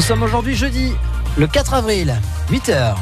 [0.00, 0.94] Nous sommes aujourd'hui jeudi,
[1.36, 2.18] le 4 avril,
[2.50, 2.94] 8h.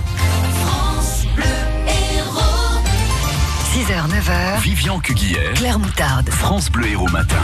[3.72, 4.60] 6h, 9h.
[4.62, 6.28] Vivian Cuguière, Claire Moutarde.
[6.28, 7.36] France Bleu Héros Matin.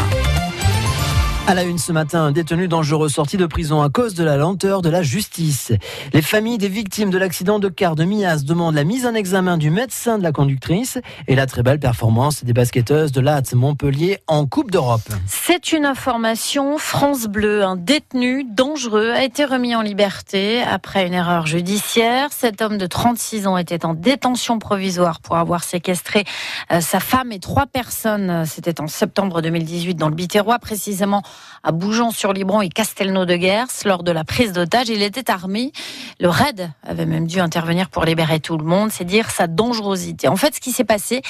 [1.47, 4.39] À la une ce matin, un détenu dangereux sorti de prison à cause de la
[4.39, 5.73] lenteur de la justice.
[6.15, 9.59] Les familles des victimes de l'accident de car de Mias demandent la mise en examen
[9.59, 14.21] du médecin de la conductrice et la très belle performance des basketteuses de l'ATS Montpellier
[14.27, 15.03] en Coupe d'Europe.
[15.27, 17.63] C'est une information France Bleu.
[17.63, 22.31] Un détenu dangereux a été remis en liberté après une erreur judiciaire.
[22.33, 26.25] Cet homme de 36 ans était en détention provisoire pour avoir séquestré
[26.73, 28.47] euh, sa femme et trois personnes.
[28.47, 31.23] C'était en septembre 2018 dans le Biterrois, précisément
[31.63, 33.67] à Bougeant-sur-Libron et Castelnau-de-Guers.
[33.85, 35.73] Lors de la prise d'otage, il était armé.
[36.21, 38.91] Le RAID avait même dû intervenir pour libérer tout le monde.
[38.93, 40.29] C'est dire sa dangerosité.
[40.29, 41.23] En fait, ce qui s'est passé,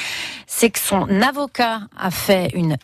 [0.46, 2.76] c'est que son avocat a fait une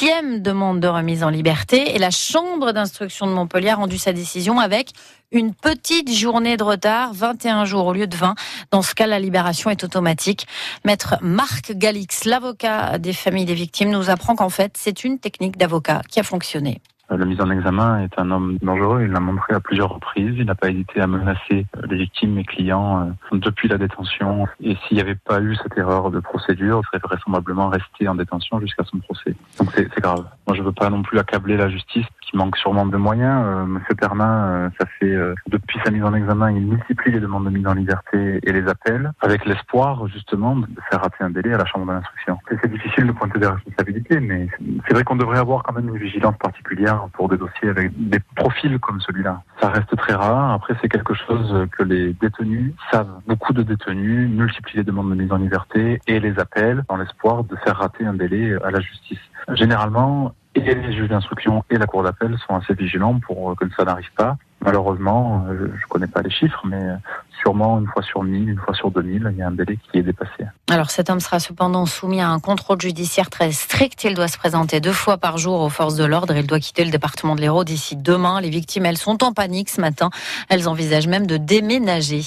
[0.00, 4.12] xème demande de remise en liberté et la chambre d'instruction de Montpellier a rendu sa
[4.12, 4.90] décision avec
[5.30, 8.34] une petite journée de retard, 21 jours au lieu de 20.
[8.72, 10.46] Dans ce cas, la libération est automatique.
[10.84, 15.56] Maître Marc Galix, l'avocat des familles des victimes, nous apprend qu'en fait, c'est une technique
[15.56, 16.80] d'avocat qui a fonctionné.
[17.10, 20.34] Euh, La mise en examen est un homme dangereux, il l'a montré à plusieurs reprises,
[20.36, 24.46] il n'a pas hésité à menacer euh, les victimes, mes clients, euh, depuis la détention.
[24.62, 28.14] Et s'il n'y avait pas eu cette erreur de procédure, il serait vraisemblablement resté en
[28.14, 29.34] détention jusqu'à son procès.
[29.58, 30.24] Donc c'est grave.
[30.46, 33.44] Moi je veux pas non plus accabler la justice qui manque sûrement de moyens.
[33.46, 37.20] Euh, Monsieur Pernin, euh, ça fait euh, depuis sa mise en examen, il multiplie les
[37.20, 41.30] demandes de mise en liberté et les appels, avec l'espoir justement de faire rater un
[41.30, 42.38] délai à la chambre d'instruction.
[42.50, 44.48] Et C'est difficile de pointer des responsabilités, mais
[44.86, 48.18] c'est vrai qu'on devrait avoir quand même une vigilance particulière pour des dossiers avec des
[48.34, 49.42] profils comme celui-là.
[49.60, 50.52] Ça reste très rare.
[50.52, 53.20] Après, c'est quelque chose que les détenus savent.
[53.28, 57.44] Beaucoup de détenus multiplient les demandes de mise en liberté et les appels dans l'espoir
[57.44, 59.20] de faire rater un délai à la justice.
[59.52, 63.84] Généralement, et les juges d'instruction et la cour d'appel sont assez vigilants pour que ça
[63.84, 64.36] n'arrive pas.
[64.64, 66.94] Malheureusement, euh, je connais pas les chiffres, mais euh,
[67.42, 69.78] sûrement une fois sur mille, une fois sur deux mille, il y a un délai
[69.90, 70.46] qui est dépassé.
[70.70, 74.04] Alors cet homme sera cependant soumis à un contrôle judiciaire très strict.
[74.04, 76.34] Il doit se présenter deux fois par jour aux forces de l'ordre.
[76.34, 78.40] Il doit quitter le département de l'Hérault d'ici demain.
[78.40, 80.08] Les victimes, elles sont en panique ce matin.
[80.48, 82.22] Elles envisagent même de déménager.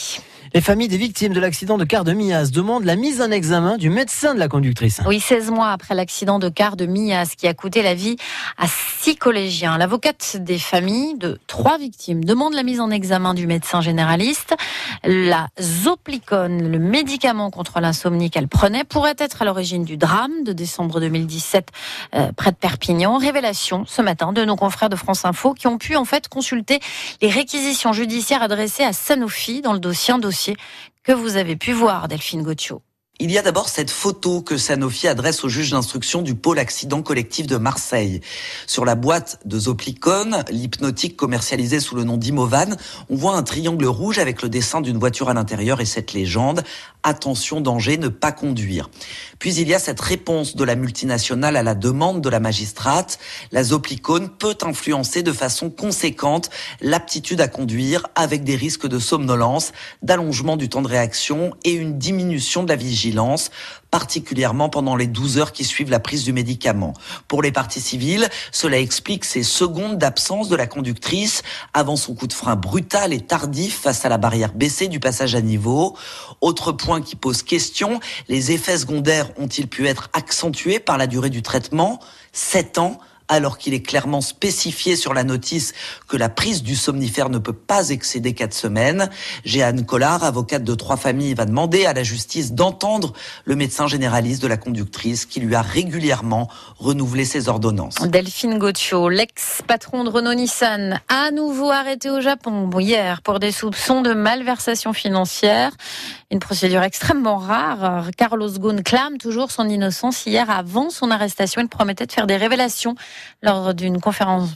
[0.54, 3.78] Les familles des victimes de l'accident de car de Mias demandent la mise en examen
[3.78, 5.02] du médecin de la conductrice.
[5.06, 8.16] Oui, 16 mois après l'accident de car de Mias qui a coûté la vie
[8.58, 9.78] à six collégiens.
[9.78, 14.56] L'avocate des familles de trois victimes demande la mise en examen du médecin généraliste.
[15.04, 20.54] La zoplicone, le médicament contre l'insomnie qu'elle prenait, pourrait être à l'origine du drame de
[20.54, 21.70] décembre 2017
[22.16, 23.18] euh, près de Perpignan.
[23.18, 26.80] Révélation ce matin de nos confrères de France Info qui ont pu en fait consulter
[27.22, 30.20] les réquisitions judiciaires adressées à Sanofi dans le dossier, un
[31.04, 32.82] que vous avez pu voir, Delphine Gauthiot.
[33.20, 37.02] Il y a d'abord cette photo que Sanofi adresse au juge d'instruction du pôle accident
[37.02, 38.22] collectif de Marseille.
[38.68, 42.78] Sur la boîte de Zoplicone, l'hypnotique commercialisé sous le nom d'Imovan,
[43.10, 46.62] on voit un triangle rouge avec le dessin d'une voiture à l'intérieur et cette légende
[47.08, 48.90] attention danger, ne pas conduire.
[49.40, 53.20] Puis il y a cette réponse de la multinationale à la demande de la magistrate.
[53.52, 56.50] La Zoplicone peut influencer de façon conséquente
[56.82, 61.98] l'aptitude à conduire avec des risques de somnolence, d'allongement du temps de réaction et une
[61.98, 63.52] diminution de la vigilance
[63.92, 66.94] particulièrement pendant les 12 heures qui suivent la prise du médicament.
[67.28, 71.42] Pour les parties civiles, cela explique ces secondes d'absence de la conductrice
[71.74, 75.36] avant son coup de frein brutal et tardif face à la barrière baissée du passage
[75.36, 75.96] à niveau.
[76.42, 81.30] Autre point qui pose question, les effets secondaires ont-ils pu être accentués par la durée
[81.30, 82.00] du traitement?
[82.34, 85.74] 7 ans alors qu'il est clairement spécifié sur la notice
[86.08, 89.10] que la prise du somnifère ne peut pas excéder quatre semaines.
[89.44, 93.14] Jeanne Collard, avocate de trois familles, va demander à la justice d'entendre
[93.46, 97.96] le médecin généraliste de la conductrice qui lui a régulièrement renouvelé ses ordonnances.
[98.02, 104.14] Delphine Gauthiot, l'ex-patron de Renault-Nissan, à nouveau arrêté au Japon hier pour des soupçons de
[104.14, 105.72] malversation financière.
[106.30, 108.10] Une procédure extrêmement rare.
[108.18, 110.26] Carlos Ghosn clame toujours son innocence.
[110.26, 112.96] Hier, avant son arrestation, il promettait de faire des révélations
[113.42, 114.50] lors d'une conférence,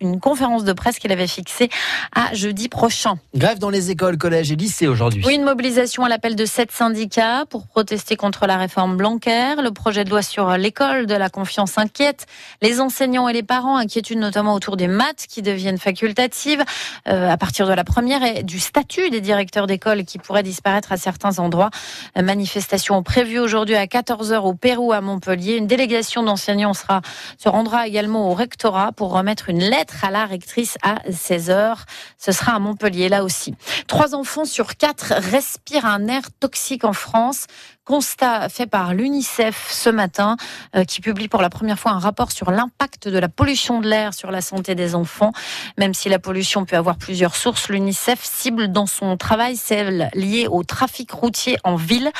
[0.00, 1.68] une conférence de presse qu'il avait fixée
[2.14, 3.16] à jeudi prochain.
[3.34, 5.22] Grève dans les écoles, collèges et lycées aujourd'hui.
[5.26, 9.54] Oui, une mobilisation à l'appel de sept syndicats pour protester contre la réforme Blanquer.
[9.62, 12.26] Le projet de loi sur l'école de la confiance inquiète
[12.60, 13.76] les enseignants et les parents.
[13.76, 16.64] Inquiétude notamment autour des maths qui deviennent facultatives
[17.08, 20.92] euh, à partir de la première et du statut des directeurs d'école qui pourrait disparaître
[20.92, 21.70] à certains endroits.
[22.16, 25.56] Euh, manifestation prévue aujourd'hui à 14h au Pérou à Montpellier.
[25.56, 27.02] Une délégation d'enseignants sera,
[27.38, 31.76] se rendra également au rectorat pour remettre une lettre à la rectrice à 16h.
[32.18, 33.54] Ce sera à Montpellier, là aussi.
[33.86, 37.46] Trois enfants sur quatre respirent un air toxique en France.
[37.84, 40.36] Constat fait par l'UNICEF ce matin,
[40.76, 43.88] euh, qui publie pour la première fois un rapport sur l'impact de la pollution de
[43.88, 45.32] l'air sur la santé des enfants.
[45.78, 50.46] Même si la pollution peut avoir plusieurs sources, l'UNICEF cible dans son travail celle liée
[50.48, 52.12] au trafic routier en ville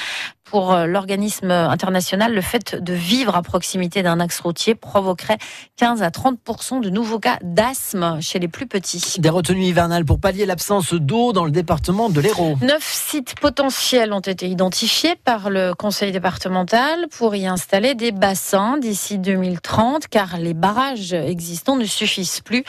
[0.52, 5.38] pour euh, l'organisme international, le fait de vivre à proximité d'un axe routier provoquerait
[5.78, 9.14] 15 à 30% de nouveaux cas d'asthme chez les plus petits.
[9.18, 12.58] Des retenues hivernales pour pallier l'absence d'eau dans le département de l'Hérault.
[12.60, 18.76] Neuf sites potentiels ont été identifiés par le conseil départemental pour y installer des bassins
[18.76, 22.62] d'ici 2030 car les barrages existants ne suffisent plus.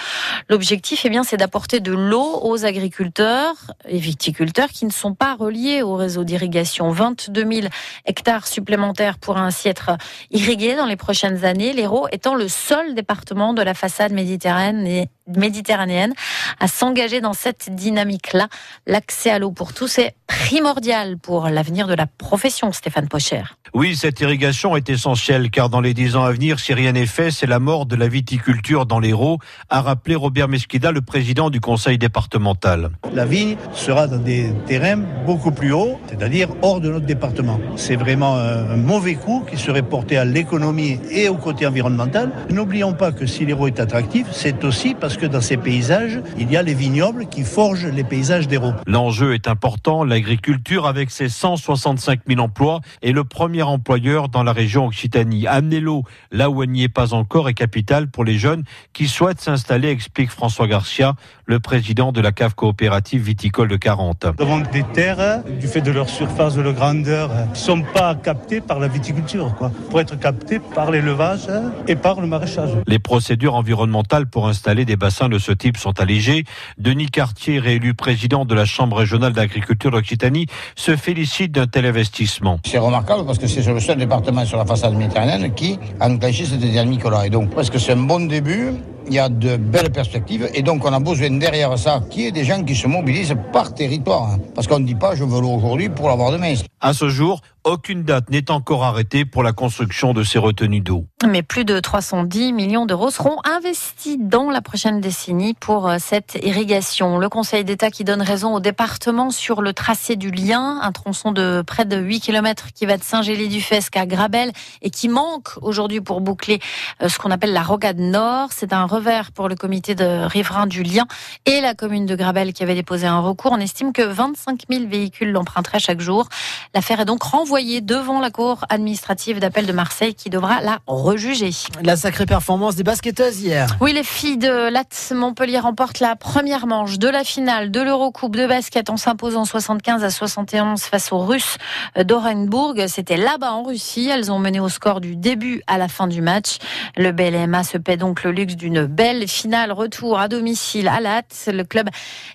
[0.47, 5.35] L'objectif, eh bien, c'est d'apporter de l'eau aux agriculteurs et viticulteurs qui ne sont pas
[5.35, 6.89] reliés au réseau d'irrigation.
[6.89, 7.72] 22 000
[8.05, 9.97] hectares supplémentaires pourraient ainsi être
[10.31, 16.13] irrigués dans les prochaines années, l'Hérault étant le seul département de la façade méditerranéenne méditerranéenne
[16.59, 18.47] à s'engager dans cette dynamique-là.
[18.87, 23.43] L'accès à l'eau pour tous est primordial pour l'avenir de la profession, Stéphane Pocher.
[23.73, 27.07] Oui, cette irrigation est essentielle car dans les dix ans à venir, si rien n'est
[27.07, 29.39] fait, c'est la mort de la viticulture dans l'Hérault,
[29.69, 32.91] a rappelé Robert Mesquida, le président du conseil départemental.
[33.13, 37.59] La vigne sera dans des terrains beaucoup plus hauts, c'est-à-dire hors de notre département.
[37.75, 42.31] C'est vraiment un mauvais coup qui serait porté à l'économie et au côté environnemental.
[42.51, 46.51] N'oublions pas que si l'Hérault est attractif, c'est aussi parce que dans ces paysages, il
[46.51, 48.73] y a les vignobles qui forgent les paysages d'Hérault.
[48.87, 50.03] L'enjeu est important.
[50.03, 55.47] L'agriculture, avec ses 165 000 emplois, est le premier employeur dans la région Occitanie.
[55.47, 58.63] Amener l'eau là où elle n'y est pas encore est capital pour les jeunes
[58.93, 61.15] qui souhaitent s'installer, explique François Garcia,
[61.45, 64.25] le président de la cave coopérative viticole de 40.
[64.39, 68.15] Nous avons des terres, du fait de leur surface, de leur grandeur, ne sont pas
[68.15, 71.47] captées par la viticulture, quoi, pour être captées par l'élevage
[71.87, 72.69] et par le maraîchage.
[72.87, 76.45] Les procédures environnementales pour installer des bassins de ce type sont allégées.
[76.77, 82.59] Denis Cartier, réélu président de la Chambre régionale d'agriculture d'Occitanie, se félicite d'un tel investissement.
[82.65, 86.45] C'est remarquable parce que c'est le seul département sur la façade méditerranéenne qui a enclenché
[86.45, 87.25] cette dynamique-là.
[87.25, 88.73] Et donc, parce que c'est un bon début,
[89.07, 92.27] il y a de belles perspectives et donc on a besoin derrière ça qu'il y
[92.27, 94.37] ait des gens qui se mobilisent par territoire.
[94.55, 96.53] Parce qu'on ne dit pas je veux l'eau aujourd'hui pour l'avoir demain.
[96.79, 101.05] À ce jour, aucune date n'est encore arrêtée pour la construction de ces retenues d'eau.
[101.27, 106.37] Mais plus de 310 millions d'euros seront investis dans la prochaine décennie pour euh, cette
[106.43, 107.17] irrigation.
[107.17, 111.31] Le Conseil d'État qui donne raison au département sur le tracé du lien, un tronçon
[111.31, 114.51] de près de 8 km qui va de Saint-Gély-du-Fesque à Grabel
[114.81, 116.59] et qui manque aujourd'hui pour boucler
[117.01, 118.49] euh, ce qu'on appelle la rocade nord.
[118.51, 121.05] C'est un revers pour le comité de riverains du lien
[121.45, 123.53] et la commune de Grabel qui avait déposé un recours.
[123.53, 126.27] On estime que 25 000 véhicules l'emprunteraient chaque jour.
[126.73, 131.51] L'affaire est donc renvoyée devant la Cour administrative d'appel de Marseille qui devra la rejuger.
[131.83, 133.77] La sacrée performance des basketteuses hier.
[133.79, 138.35] Oui, les filles de l'AT Montpellier remportent la première manche de la finale de l'Eurocoupe
[138.35, 141.57] de basket en s'imposant 75 à 71 face aux Russes
[141.95, 142.87] d'Orenburg.
[142.87, 144.09] C'était là-bas en Russie.
[144.11, 146.57] Elles ont mené au score du début à la fin du match.
[146.97, 151.23] Le BLMA se paie donc le luxe d'une belle finale retour à domicile à l'AT.
[151.47, 151.87] Le club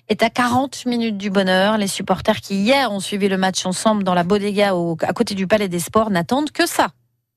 [0.07, 1.77] est à 40 minutes du bonheur.
[1.77, 5.33] Les supporters qui hier ont suivi le match ensemble dans la bodega au à côté
[5.33, 6.89] du Palais des Sports n'attendent que ça.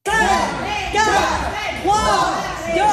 [0.07, 0.15] 5,
[0.93, 1.05] 4,
[1.85, 1.97] 3,
[2.75, 2.85] 2, 1.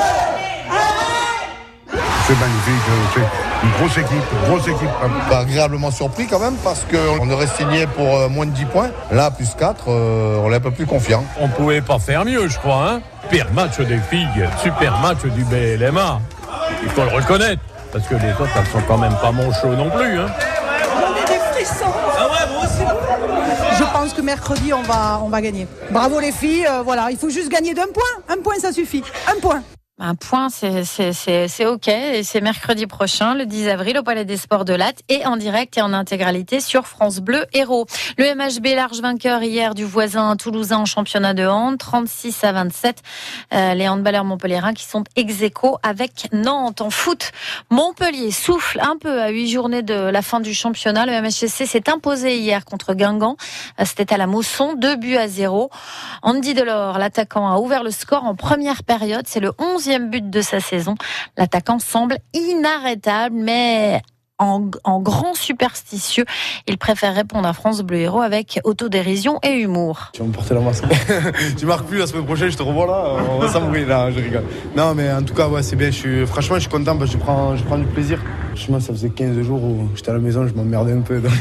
[2.26, 2.81] C'est magnifique,
[3.14, 4.90] c'est une grosse équipe, grosse équipe.
[5.31, 8.90] Agréablement surpris quand même parce qu'on aurait signé pour euh, moins de 10 points.
[9.12, 11.25] Là, plus 4, euh, on est un peu plus confiant.
[11.42, 12.90] On pouvait pas faire mieux, je crois.
[12.90, 16.22] Hein Super match des filles, super match du BLMA.
[16.84, 17.62] Il faut le reconnaître,
[17.92, 20.20] parce que les autres, elles sont quand même pas mon chaud non plus.
[20.20, 20.27] Hein
[23.77, 25.67] je pense que mercredi, on va, on va gagner.
[25.91, 28.24] Bravo les filles, euh, voilà, il faut juste gagner d'un point.
[28.27, 29.03] Un point, ça suffit.
[29.27, 29.63] Un point.
[30.01, 31.88] Un point, c'est OK.
[31.89, 35.36] Et c'est mercredi prochain, le 10 avril, au Palais des Sports de Latte et en
[35.36, 37.86] direct et en intégralité sur France Bleu Héros.
[38.18, 43.03] Le MHB large vainqueur hier du voisin toulousain en championnat de hand, 36 à 27.
[43.53, 45.34] Euh, les handballeurs montpelliérains qui sont ex
[45.84, 47.32] avec Nantes en foot.
[47.70, 51.06] Montpellier souffle un peu à huit journées de la fin du championnat.
[51.06, 53.36] Le MHC s'est imposé hier contre Guingamp.
[53.82, 55.70] Euh, c'était à la Mousson, deux buts à zéro.
[56.22, 59.25] Andy Delors, l'attaquant, a ouvert le score en première période.
[59.27, 60.93] C'est le 11 but de sa saison.
[61.38, 64.01] L'attaquant semble inarrêtable, mais
[64.39, 66.25] en, grand superstitieux.
[66.67, 70.12] Il préfère répondre à France Bleu Héros avec autodérision et humour.
[70.13, 70.81] Tu vas me porter la masse.
[71.58, 74.19] tu marques plus la semaine prochaine, je te revois là, on va s'embrouiller là, je
[74.19, 74.46] rigole.
[74.75, 75.91] Non, mais en tout cas, ouais, c'est bien.
[75.91, 78.19] Je suis, franchement, je suis content parce que je prends du plaisir.
[78.60, 81.32] Franchement, ça faisait 15 jours où j'étais à la maison, je m'emmerdais un peu, donc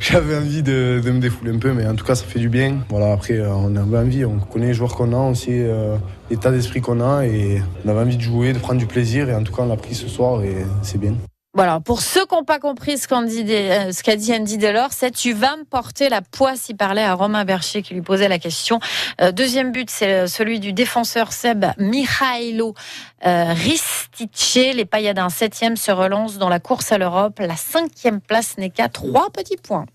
[0.00, 2.48] j'avais envie de, de, me défouler un peu, mais en tout cas, ça fait du
[2.48, 2.78] bien.
[2.88, 5.94] Voilà, après, euh, on avait envie, on connaît les joueurs qu'on a, aussi euh,
[6.28, 9.34] l'état d'esprit qu'on a, et on avait envie de jouer, de prendre du plaisir, et
[9.36, 11.14] en tout cas, on l'a pris ce soir, et c'est bien.
[11.52, 14.56] Voilà, pour ceux qui n'ont pas compris ce qu'a dit, euh, ce qu'a dit Andy
[14.56, 16.68] Delors, c'est tu vas me porter la poisse.
[16.68, 18.78] Il parlait à Romain Bercher qui lui posait la question.
[19.20, 22.74] Euh, deuxième but, c'est celui du défenseur Seb Mihailo
[23.26, 24.54] euh, Ristice.
[24.54, 27.40] Les Payadins septième se relancent dans la course à l'Europe.
[27.40, 29.86] La cinquième place n'est qu'à trois petits points.